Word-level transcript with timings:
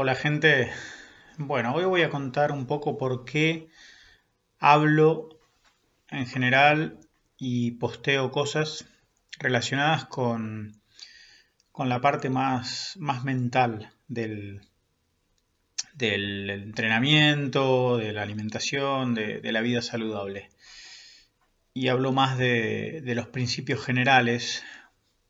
Hola 0.00 0.14
gente, 0.14 0.70
bueno, 1.38 1.74
hoy 1.74 1.84
voy 1.84 2.02
a 2.02 2.08
contar 2.08 2.52
un 2.52 2.66
poco 2.68 2.96
por 2.96 3.24
qué 3.24 3.68
hablo 4.60 5.40
en 6.08 6.24
general 6.24 7.00
y 7.36 7.72
posteo 7.72 8.30
cosas 8.30 8.84
relacionadas 9.40 10.04
con, 10.04 10.80
la 11.76 12.00
parte 12.00 12.30
más, 12.30 12.96
mental 13.24 13.90
del, 14.06 14.60
entrenamiento, 15.98 17.96
de 17.96 18.12
la 18.12 18.22
alimentación, 18.22 19.16
de, 19.16 19.50
la 19.50 19.62
vida 19.62 19.82
saludable. 19.82 20.48
Y 21.74 21.88
hablo 21.88 22.12
más 22.12 22.38
de, 22.38 23.02
los 23.16 23.26
principios 23.26 23.84
generales, 23.84 24.62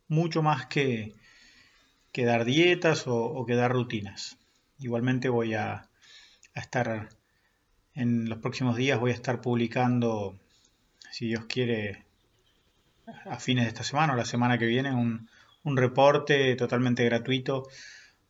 mucho 0.08 0.42
más 0.42 0.66
que, 0.66 1.14
que 2.12 2.26
dar 2.26 2.44
dietas 2.44 3.04
o 3.06 3.46
que 3.46 3.54
dar 3.54 3.72
rutinas. 3.72 4.38
Igualmente 4.78 5.28
voy 5.28 5.54
a, 5.54 5.88
estar 6.54 7.08
en 7.94 8.28
los 8.28 8.38
próximos 8.38 8.76
días, 8.76 8.98
voy 8.98 9.10
a 9.10 9.14
estar 9.14 9.40
publicando, 9.40 10.38
si 11.10 11.26
Dios 11.26 11.46
quiere, 11.46 12.04
a 13.24 13.38
fines 13.38 13.64
de 13.64 13.68
esta 13.68 13.84
semana 13.84 14.12
o 14.12 14.16
la 14.16 14.24
semana 14.24 14.58
que 14.58 14.66
viene, 14.66 14.92
un, 14.94 15.28
reporte 15.76 16.56
totalmente 16.56 17.04
gratuito 17.04 17.68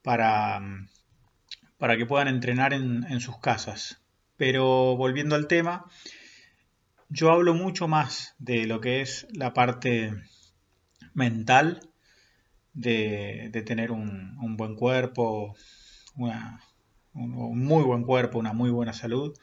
para, 0.02 0.60
para 1.76 1.96
que 1.96 2.04
puedan 2.04 2.26
entrenar 2.26 2.72
en, 2.72 3.20
sus 3.20 3.38
casas. 3.38 4.00
Pero 4.36 4.96
volviendo 4.96 5.36
al 5.36 5.46
tema, 5.46 5.84
yo 7.08 7.30
hablo 7.30 7.54
mucho 7.54 7.86
más 7.86 8.34
de 8.38 8.66
lo 8.66 8.80
que 8.80 9.02
es 9.02 9.28
la 9.32 9.54
parte 9.54 10.14
mental, 11.14 11.88
de, 12.74 13.62
tener 13.66 13.90
un, 13.92 14.56
buen 14.56 14.74
cuerpo, 14.74 15.54
un 16.18 17.64
muy 17.64 17.84
buen 17.84 18.04
cuerpo, 18.04 18.38
una 18.38 18.52
muy 18.52 18.70
buena 18.70 18.92
salud, 18.92 19.36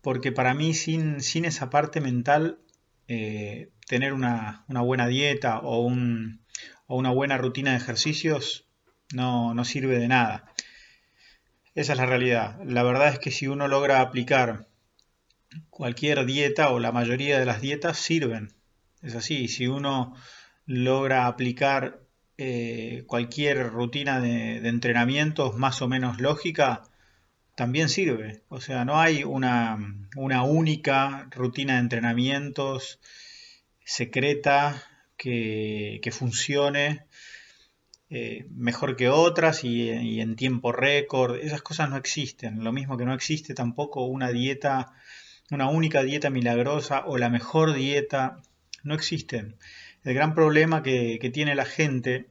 porque 0.00 0.32
para 0.32 0.54
mí 0.54 0.74
sin, 0.74 1.20
sin 1.20 1.44
esa 1.44 1.70
parte 1.70 2.00
mental, 2.00 2.60
eh, 3.08 3.70
tener 3.86 4.12
una, 4.12 4.64
buena 4.68 5.06
dieta 5.06 5.58
o, 5.58 5.80
un, 5.80 6.40
o, 6.86 6.96
una 6.96 7.10
buena 7.10 7.38
rutina 7.38 7.72
de 7.72 7.76
ejercicios 7.76 8.68
no, 9.12 9.54
no 9.54 9.64
sirve 9.64 9.98
de 9.98 10.08
nada. 10.08 10.52
Esa 11.74 11.92
es 11.92 11.98
la 11.98 12.06
realidad. 12.06 12.58
La 12.64 12.82
verdad 12.82 13.08
es 13.08 13.18
que 13.18 13.30
si 13.30 13.46
uno 13.46 13.68
logra 13.68 14.00
aplicar 14.00 14.66
cualquier 15.70 16.24
dieta 16.26 16.70
o 16.70 16.80
la 16.80 16.92
mayoría 16.92 17.38
de 17.38 17.46
las 17.46 17.60
dietas 17.60 17.98
sirven. 17.98 18.54
Es 19.02 19.14
así, 19.14 19.48
si 19.48 19.66
uno 19.66 20.14
logra 20.64 21.26
aplicar 21.26 22.00
eh, 22.38 23.04
cualquier 23.06 23.70
rutina 23.70 24.20
de, 24.20 24.56
entrenamientos 24.68 25.56
más 25.56 25.80
o 25.80 25.88
menos 25.88 26.20
lógica 26.20 26.82
también 27.54 27.88
sirve. 27.88 28.42
O 28.48 28.60
sea, 28.60 28.84
no 28.84 29.00
hay 29.00 29.24
una, 29.24 29.78
única 30.14 31.28
rutina 31.30 31.74
de 31.74 31.80
entrenamientos 31.80 33.00
secreta 33.84 34.82
que, 35.16 36.00
funcione 36.12 37.06
eh, 38.10 38.46
mejor 38.50 38.96
que 38.96 39.08
otras 39.08 39.64
y, 39.64 39.90
y 39.90 40.20
en 40.20 40.36
tiempo 40.36 40.72
récord. 40.72 41.36
Esas 41.36 41.62
cosas 41.62 41.88
no 41.88 41.96
existen. 41.96 42.62
Lo 42.62 42.72
mismo 42.72 42.98
que 42.98 43.06
no 43.06 43.14
existe 43.14 43.54
tampoco 43.54 44.04
una 44.04 44.30
dieta, 44.30 44.92
una 45.50 45.70
única 45.70 46.02
dieta 46.02 46.28
milagrosa 46.28 47.04
o 47.06 47.16
la 47.16 47.30
mejor 47.30 47.72
dieta. 47.72 48.42
No 48.84 48.94
existen. 48.94 49.56
El 50.06 50.14
gran 50.14 50.36
problema 50.36 50.84
que, 50.84 51.30
tiene 51.34 51.56
la 51.56 51.64
gente 51.64 52.30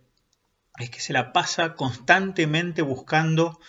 es 0.79 0.89
que 0.89 1.01
se 1.01 1.11
la 1.11 1.33
pasa 1.33 1.75
constantemente 1.75 2.81
buscando 2.81 3.59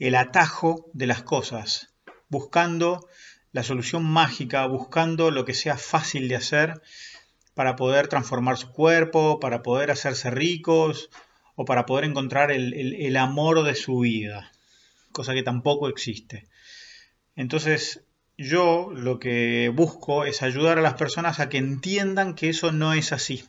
el 0.00 0.16
atajo 0.16 0.90
de 0.92 1.06
las 1.06 1.22
cosas, 1.22 1.94
buscando 2.28 3.08
la 3.52 3.62
solución 3.62 4.02
mágica, 4.02 4.66
buscando 4.66 5.30
lo 5.30 5.44
que 5.44 5.54
sea 5.54 5.76
fácil 5.76 6.26
de 6.26 6.34
hacer 6.34 6.82
para 7.54 7.76
poder 7.76 8.08
transformar 8.08 8.56
su 8.56 8.72
cuerpo, 8.72 9.38
para 9.38 9.62
poder 9.62 9.92
hacerse 9.92 10.32
ricos 10.32 11.08
o 11.54 11.64
para 11.64 11.86
poder 11.86 12.06
encontrar 12.06 12.50
el, 12.50 13.16
amor 13.16 13.62
de 13.62 13.76
su 13.76 14.00
vida, 14.00 14.50
cosa 15.12 15.32
que 15.32 15.44
tampoco 15.44 15.88
existe. 15.88 16.48
Entonces, 17.36 18.02
yo 18.38 18.90
lo 18.94 19.18
que 19.18 19.70
busco 19.74 20.24
es 20.24 20.42
ayudar 20.42 20.78
a 20.78 20.82
las 20.82 20.94
personas 20.94 21.40
a 21.40 21.48
que 21.48 21.58
entiendan 21.58 22.34
que 22.34 22.48
eso 22.48 22.72
no 22.72 22.92
es 22.92 23.12
así. 23.12 23.44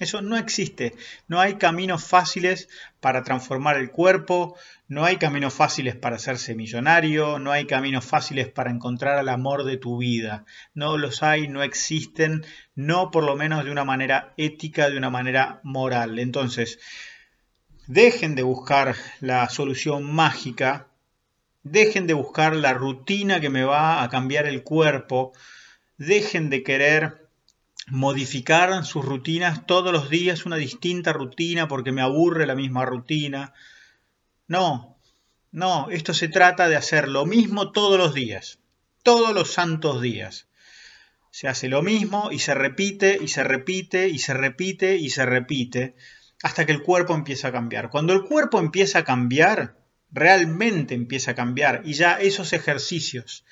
Eso 0.00 0.22
no 0.22 0.36
existe. 0.36 0.94
No 1.28 1.40
hay 1.40 1.54
caminos 1.54 2.04
fáciles 2.04 2.68
para 3.00 3.22
transformar 3.22 3.76
el 3.76 3.92
cuerpo, 3.92 4.56
no 4.88 5.04
hay 5.04 5.18
caminos 5.18 5.54
fáciles 5.54 5.94
para 5.94 6.16
hacerse 6.16 6.56
millonario, 6.56 7.38
no 7.38 7.52
hay 7.52 7.66
caminos 7.66 8.04
fáciles 8.04 8.48
para 8.48 8.72
encontrar 8.72 9.20
el 9.20 9.28
amor 9.28 9.62
de 9.62 9.76
tu 9.76 9.98
vida. 9.98 10.44
No 10.74 10.98
los 10.98 11.22
hay, 11.22 11.46
no 11.46 11.62
existen, 11.62 12.44
no 12.74 13.12
por 13.12 13.22
lo 13.22 13.36
menos 13.36 13.64
de 13.64 13.70
una 13.70 13.84
manera 13.84 14.34
ética, 14.36 14.90
de 14.90 14.98
una 14.98 15.10
manera 15.10 15.60
moral. 15.62 16.18
Entonces, 16.18 16.80
dejen 17.86 18.34
de 18.34 18.42
buscar 18.42 18.96
la 19.20 19.48
solución 19.48 20.12
mágica 20.12 20.88
Dejen 21.64 22.06
de 22.06 22.12
buscar 22.12 22.54
la 22.54 22.74
rutina 22.74 23.40
que 23.40 23.48
me 23.48 23.64
va 23.64 24.02
a 24.02 24.10
cambiar 24.10 24.46
el 24.46 24.62
cuerpo. 24.62 25.32
Dejen 25.96 26.50
de 26.50 26.62
querer 26.62 27.28
modificar 27.88 28.84
sus 28.84 29.04
rutinas 29.04 29.66
todos 29.66 29.90
los 29.90 30.10
días, 30.10 30.46
una 30.46 30.56
distinta 30.56 31.14
rutina 31.14 31.66
porque 31.66 31.90
me 31.90 32.02
aburre 32.02 32.46
la 32.46 32.54
misma 32.54 32.84
rutina. 32.84 33.54
No, 34.46 34.98
no, 35.52 35.88
esto 35.90 36.12
se 36.12 36.28
trata 36.28 36.68
de 36.68 36.76
hacer 36.76 37.08
lo 37.08 37.24
mismo 37.24 37.72
todos 37.72 37.98
los 37.98 38.12
días, 38.12 38.58
todos 39.02 39.34
los 39.34 39.52
santos 39.52 40.02
días. 40.02 40.48
Se 41.30 41.48
hace 41.48 41.68
lo 41.68 41.82
mismo 41.82 42.28
y 42.30 42.40
se 42.40 42.54
repite 42.54 43.18
y 43.20 43.28
se 43.28 43.42
repite 43.42 44.08
y 44.08 44.18
se 44.18 44.34
repite 44.34 44.96
y 44.96 45.08
se 45.08 45.24
repite 45.24 45.96
hasta 46.42 46.66
que 46.66 46.72
el 46.72 46.82
cuerpo 46.82 47.14
empieza 47.14 47.48
a 47.48 47.52
cambiar. 47.52 47.88
Cuando 47.88 48.12
el 48.12 48.22
cuerpo 48.22 48.58
empieza 48.58 49.00
a 49.00 49.04
cambiar, 49.04 49.83
realmente 50.14 50.94
empieza 50.94 51.32
a 51.32 51.34
cambiar 51.34 51.82
y 51.84 51.94
ya 51.94 52.14
esos 52.14 52.52
ejercicios 52.52 53.44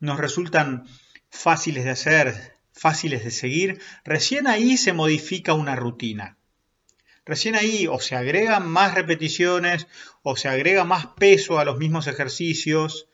nos 0.00 0.18
resultan 0.18 0.86
fáciles 1.30 1.84
de 1.84 1.90
hacer, 1.90 2.56
fáciles 2.72 3.24
de 3.24 3.30
seguir, 3.30 3.80
recién 4.04 4.46
ahí 4.46 4.76
se 4.76 4.92
modifica 4.92 5.54
una 5.54 5.76
rutina. 5.76 6.36
Recién 7.24 7.54
ahí 7.54 7.86
o 7.86 8.00
se 8.00 8.16
agregan 8.16 8.68
más 8.68 8.94
repeticiones 8.94 9.86
o 10.22 10.36
se 10.36 10.48
agrega 10.48 10.84
más 10.84 11.06
peso 11.06 11.60
a 11.60 11.64
los 11.64 11.78
mismos 11.78 12.08
ejercicios. 12.08 13.06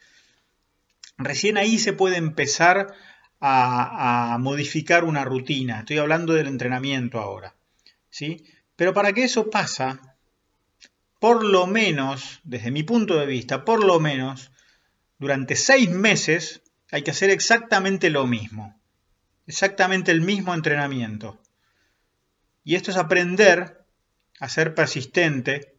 Recién 1.19 1.59
ahí 1.59 1.79
se 1.79 1.93
puede 1.93 2.17
empezar 2.17 2.95
a, 3.41 4.33
a 4.33 4.39
modificar 4.39 5.05
una 5.05 5.25
rutina. 5.25 5.81
Estoy 5.81 5.99
hablando 5.99 6.33
del 6.33 6.47
entrenamiento 6.47 7.19
ahora. 7.21 7.57
¿sí? 8.09 8.45
Pero 8.77 8.95
para 8.95 9.13
que 9.13 9.25
eso 9.25 9.51
pasa, 9.51 10.16
por 11.19 11.45
lo 11.45 11.67
menos, 11.67 12.41
desde 12.45 12.71
mi 12.71 12.83
punto 12.83 13.19
de 13.19 13.27
vista, 13.27 13.65
por 13.65 13.85
lo 13.85 14.01
menos, 14.01 14.53
durante 15.19 15.57
seis 15.57 15.91
meses 15.91 16.63
hay 16.91 17.03
que 17.03 17.11
hacer 17.11 17.31
exactamente 17.31 18.11
lo 18.11 18.27
mismo. 18.27 18.79
Exactamente 19.47 20.13
el 20.13 20.21
mismo 20.21 20.55
entrenamiento. 20.55 21.41
Y 22.65 22.75
esto 22.75 22.91
es 22.91 22.97
aprender 22.97 23.85
a 24.41 24.49
ser 24.49 24.75
persistente, 24.75 25.77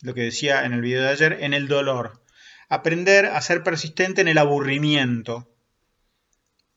lo 0.00 0.14
que 0.14 0.22
decía 0.22 0.64
en 0.64 0.72
el 0.72 0.80
video 0.80 1.02
de 1.02 1.10
ayer, 1.10 1.38
en 1.40 1.54
el 1.54 1.68
dolor. 1.68 2.22
Aprender 2.68 3.26
a 3.26 3.40
ser 3.40 3.62
persistente 3.62 4.22
en 4.22 4.28
el 4.28 4.38
aburrimiento. 4.38 5.48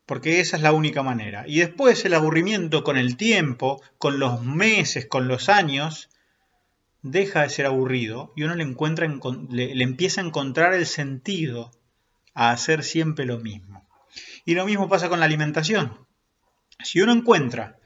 Porque 0.06 0.42
esa 0.42 0.58
es 0.58 0.62
la 0.62 0.74
única 0.74 1.02
manera. 1.02 1.46
Y 1.48 1.60
después 1.60 2.06
el 2.06 2.14
aburrimiento 2.14 2.84
con 2.84 2.98
el 2.98 3.18
tiempo, 3.18 3.82
con 3.98 4.20
los 4.20 4.44
meses, 4.44 5.08
con 5.08 5.28
los 5.28 5.50
años, 5.50 6.10
deja 7.06 7.44
de 7.44 7.50
ser 7.50 7.68
aburrido 7.68 8.34
y 8.36 8.44
uno 8.44 8.56
le, 8.56 8.64
encuentra, 8.64 9.08
le, 9.52 9.84
empieza 9.84 10.22
a 10.22 10.24
encontrar 10.24 10.74
el 10.74 10.88
sentido 10.88 11.72
a 12.34 12.50
hacer 12.50 12.84
siempre 12.84 13.26
lo 13.26 13.38
mismo. 13.38 13.88
Y 14.44 14.56
lo 14.56 14.66
mismo 14.66 14.90
pasa 14.90 15.08
con 15.08 15.20
la 15.20 15.28
alimentación. 15.28 16.08
Si 16.84 17.00
uno 17.02 17.12
encuentra, 17.12 17.78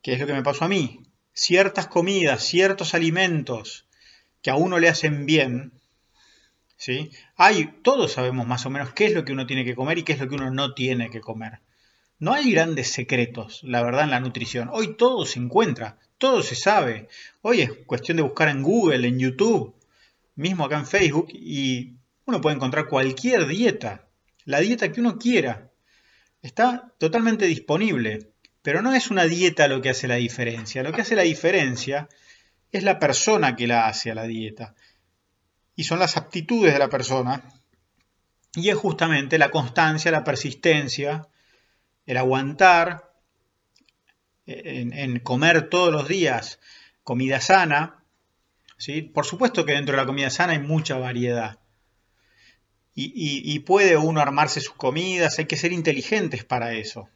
que 0.00 0.14
es 0.14 0.20
lo 0.20 0.26
que 0.26 0.32
me 0.32 0.42
pasó 0.42 0.64
a 0.64 0.68
mí, 0.68 1.02
ciertas 1.34 1.88
comidas, 1.88 2.42
ciertos 2.42 2.94
alimentos 2.94 3.86
que 4.40 4.50
a 4.50 4.56
uno 4.56 4.78
le 4.78 4.88
hacen 4.88 5.26
bien, 5.26 5.74
¿sí? 6.78 7.10
Hay, 7.36 7.66
todos 7.82 8.12
sabemos 8.12 8.46
más 8.46 8.64
o 8.64 8.70
menos 8.70 8.94
qué 8.94 9.06
es 9.06 9.12
lo 9.12 9.26
que 9.26 9.32
uno 9.32 9.46
tiene 9.46 9.66
que 9.66 9.74
comer 9.74 9.98
y 9.98 10.04
qué 10.04 10.14
es 10.14 10.20
lo 10.20 10.28
que 10.28 10.36
uno 10.36 10.50
no 10.50 10.72
tiene 10.72 11.10
que 11.10 11.20
comer. 11.20 11.60
No 12.18 12.32
hay 12.32 12.50
grandes 12.52 12.90
secretos, 12.92 13.60
la 13.62 13.82
verdad, 13.82 14.04
en 14.04 14.10
la 14.10 14.20
nutrición. 14.20 14.70
Hoy 14.72 14.96
todo 14.96 15.26
se 15.26 15.38
encuentra, 15.38 15.98
todo 16.16 16.42
se 16.42 16.54
sabe. 16.54 17.08
Hoy 17.42 17.60
es 17.60 17.70
cuestión 17.86 18.16
de 18.16 18.22
buscar 18.22 18.48
en 18.48 18.62
Google, 18.62 19.06
en 19.06 19.18
YouTube, 19.18 19.74
mismo 20.34 20.64
acá 20.64 20.78
en 20.78 20.86
Facebook, 20.86 21.28
y 21.30 21.96
uno 22.24 22.40
puede 22.40 22.56
encontrar 22.56 22.88
cualquier 22.88 23.46
dieta, 23.46 24.08
la 24.44 24.60
dieta 24.60 24.90
que 24.90 25.00
uno 25.00 25.18
quiera. 25.18 25.70
Está 26.40 26.92
totalmente 26.98 27.44
disponible, 27.46 28.30
pero 28.62 28.80
no 28.80 28.94
es 28.94 29.10
una 29.10 29.24
dieta 29.24 29.68
lo 29.68 29.82
que 29.82 29.90
hace 29.90 30.08
la 30.08 30.16
diferencia. 30.16 30.82
Lo 30.82 30.92
que 30.92 31.02
hace 31.02 31.16
la 31.16 31.22
diferencia 31.22 32.08
es 32.72 32.82
la 32.82 32.98
persona 32.98 33.56
que 33.56 33.66
la 33.66 33.88
hace 33.88 34.10
a 34.10 34.14
la 34.14 34.24
dieta. 34.24 34.74
y 35.78 35.84
son 35.84 35.98
las 35.98 36.16
aptitudes 36.16 36.72
de 36.72 36.78
la 36.78 36.88
persona. 36.88 37.44
Y 38.54 38.70
es 38.70 38.76
justamente 38.76 39.38
la 39.38 39.50
constancia, 39.50 40.10
la 40.10 40.24
persistencia, 40.24 41.28
el 42.06 42.16
aguantar 42.16 43.12
en, 44.46 45.18
comer 45.20 45.68
todos 45.68 45.92
los 45.92 46.08
días 46.08 46.60
comida 47.02 47.40
sana. 47.40 48.02
¿sí? 48.78 49.02
Por 49.02 49.26
supuesto 49.26 49.66
que 49.66 49.72
dentro 49.72 49.94
de 49.94 50.02
la 50.02 50.06
comida 50.06 50.30
sana 50.30 50.54
hay 50.54 50.60
mucha 50.60 50.98
variedad. 50.98 51.58
y 52.94 53.58
puede 53.60 53.96
uno 53.98 54.20
armarse 54.20 54.60
sus 54.60 54.74
comidas, 54.74 55.38
hay 55.38 55.44
que 55.44 55.56
ser 55.56 55.72
inteligentes 55.72 56.44
para 56.44 56.72
eso. 56.72 57.08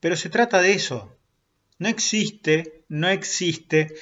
Pero 0.00 0.16
se 0.16 0.30
trata 0.30 0.62
de 0.62 0.72
eso. 0.72 1.16
No 1.78 1.88
existe, 1.88 2.84
no 2.88 3.08
existe 3.08 3.94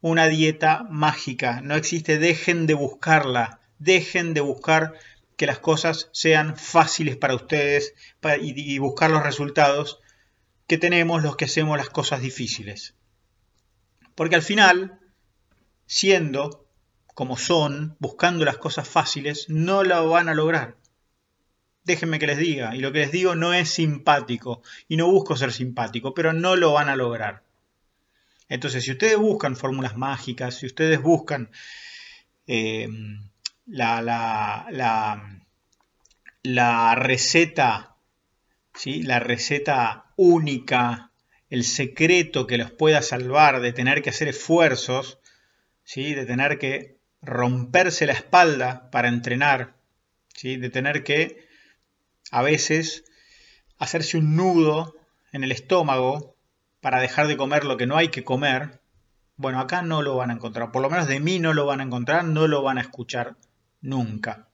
una 0.00 0.26
dieta 0.28 0.84
mágica, 0.88 1.60
no 1.60 1.76
existe, 1.76 2.18
dejen 2.18 2.66
de 2.66 2.74
buscarla, 2.74 3.60
dejen 3.78 4.34
de 4.34 4.40
buscar 4.40 4.94
que 5.40 5.46
las 5.46 5.58
cosas 5.58 6.10
sean 6.12 6.54
fáciles 6.54 7.16
para 7.16 7.34
ustedes 7.34 7.94
y, 8.42 8.78
buscar 8.78 9.10
los 9.10 9.22
resultados 9.22 9.98
que 10.66 10.76
tenemos 10.76 11.22
los 11.22 11.34
que 11.38 11.46
hacemos 11.46 11.78
las 11.78 11.88
cosas 11.88 12.20
difíciles. 12.20 12.94
Porque 14.14 14.34
al 14.34 14.42
final, 14.42 15.00
siendo 15.86 16.68
como 17.14 17.38
son, 17.38 17.96
buscando 18.00 18.44
las 18.44 18.58
cosas 18.58 18.86
fáciles, 18.86 19.46
no 19.48 19.82
la 19.82 20.02
van 20.02 20.28
a 20.28 20.34
lograr. 20.34 20.76
Déjenme 21.84 22.18
que 22.18 22.26
les 22.26 22.36
diga, 22.36 22.76
y 22.76 22.80
lo 22.80 22.92
que 22.92 22.98
les 22.98 23.10
digo 23.10 23.34
no 23.34 23.54
es 23.54 23.70
simpático, 23.70 24.60
y 24.88 24.98
no 24.98 25.10
busco 25.10 25.38
ser 25.38 25.54
simpático, 25.54 26.12
pero 26.12 26.34
no 26.34 26.54
lo 26.54 26.74
van 26.74 26.90
a 26.90 26.96
lograr. 26.96 27.44
Entonces, 28.50 28.84
si 28.84 28.90
ustedes 28.90 29.16
buscan 29.16 29.56
fórmulas 29.56 29.96
mágicas, 29.96 30.56
si 30.56 30.66
ustedes 30.66 31.00
buscan 31.00 31.50
eh, 32.46 32.90
la, 33.70 34.66
la, 36.42 36.94
receta, 36.96 37.96
¿sí? 38.74 39.02
la 39.02 39.20
receta 39.20 40.12
única, 40.16 41.12
el 41.48 41.64
secreto 41.64 42.46
que 42.46 42.58
los 42.58 42.70
pueda 42.72 43.02
salvar 43.02 43.60
de 43.60 43.72
tener 43.72 44.02
que 44.02 44.10
hacer 44.10 44.28
esfuerzos, 44.28 45.18
¿sí? 45.84 46.14
de 46.14 46.26
tener 46.26 46.58
que 46.58 46.98
romperse 47.22 48.06
la 48.06 48.12
espalda 48.12 48.90
para 48.90 49.08
entrenar, 49.08 49.76
¿sí? 50.34 50.56
de 50.56 50.70
tener 50.70 51.04
que 51.04 51.48
a 52.32 52.42
veces 52.42 53.04
hacerse 53.78 54.18
un 54.18 54.36
nudo 54.36 54.96
en 55.32 55.44
el 55.44 55.52
estómago 55.52 56.36
para 56.80 57.00
dejar 57.00 57.28
de 57.28 57.36
comer 57.36 57.64
lo 57.64 57.76
que 57.76 57.86
no 57.86 57.96
hay 57.96 58.08
que 58.08 58.24
comer, 58.24 58.80
bueno, 59.36 59.60
acá 59.60 59.82
no 59.82 60.02
lo 60.02 60.16
van 60.16 60.30
a 60.30 60.34
encontrar. 60.34 60.70
Por 60.70 60.82
lo 60.82 60.90
menos 60.90 61.06
de 61.08 61.18
mí 61.20 61.38
no 61.38 61.54
lo 61.54 61.64
van 61.64 61.80
a 61.80 61.84
encontrar, 61.84 62.24
no 62.24 62.46
lo 62.46 62.62
van 62.62 62.76
a 62.76 62.82
escuchar 62.82 63.36
nunca. 63.80 64.48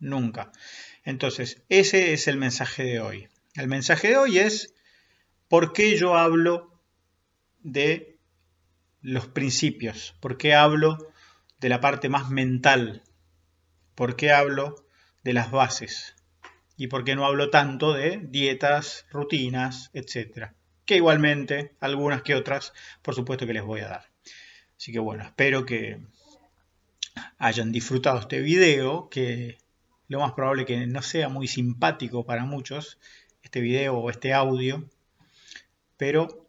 Nunca. 0.00 0.52
Entonces, 1.04 1.62
ese 1.68 2.12
es 2.12 2.28
el 2.28 2.36
mensaje 2.36 2.84
de 2.84 3.00
hoy. 3.00 3.28
El 3.54 3.68
mensaje 3.68 4.08
de 4.08 4.16
hoy 4.18 4.38
es 4.38 4.74
por 5.48 5.72
qué 5.72 5.96
yo 5.96 6.16
hablo 6.16 6.80
de 7.60 8.18
los 9.00 9.26
principios, 9.28 10.14
por 10.20 10.36
qué 10.36 10.54
hablo 10.54 11.12
de 11.60 11.68
la 11.68 11.80
parte 11.80 12.08
más 12.08 12.30
mental, 12.30 13.02
por 13.94 14.16
qué 14.16 14.32
hablo 14.32 14.86
de 15.24 15.32
las 15.32 15.50
bases 15.50 16.14
y 16.76 16.88
por 16.88 17.04
qué 17.04 17.16
no 17.16 17.24
hablo 17.24 17.50
tanto 17.50 17.92
de 17.94 18.20
dietas, 18.22 19.06
rutinas, 19.10 19.90
etcétera 19.94 20.54
que 20.86 20.96
igualmente 20.96 21.72
algunas 21.80 22.22
que 22.22 22.34
otras, 22.34 22.72
por 23.02 23.14
supuesto 23.14 23.46
que 23.46 23.52
les 23.52 23.64
voy 23.64 23.80
a 23.80 23.88
dar. 23.88 24.10
Así 24.78 24.92
que 24.92 25.00
bueno, 25.00 25.24
espero 25.24 25.66
que 25.66 26.00
hayan 27.38 27.72
disfrutado 27.72 28.20
este 28.20 28.40
video, 28.40 29.08
que 29.08 29.58
lo 30.08 30.20
más 30.20 30.32
probable 30.32 30.64
que 30.64 30.86
no 30.86 31.02
sea 31.02 31.28
muy 31.28 31.48
simpático 31.48 32.24
para 32.24 32.44
muchos, 32.44 32.98
este 33.42 33.60
video 33.60 33.98
o 33.98 34.10
este 34.10 34.32
audio, 34.32 34.88
pero 35.96 36.48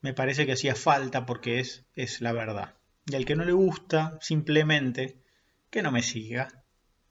me 0.00 0.14
parece 0.14 0.46
que 0.46 0.52
hacía 0.52 0.74
falta 0.74 1.26
porque 1.26 1.60
es, 1.60 1.84
es 1.94 2.20
la 2.20 2.32
verdad. 2.32 2.74
Y 3.06 3.14
al 3.14 3.24
que 3.24 3.36
no 3.36 3.44
le 3.44 3.52
gusta, 3.52 4.18
simplemente 4.20 5.16
que 5.70 5.82
no 5.82 5.92
me 5.92 6.02
siga. 6.02 6.64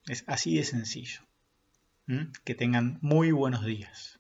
Es 0.07 0.23
así 0.27 0.57
de 0.57 0.63
sencillo. 0.63 1.21
¿Mm? 2.07 2.31
Que 2.43 2.55
tengan 2.55 2.99
muy 3.01 3.31
buenos 3.31 3.65
días. 3.65 4.19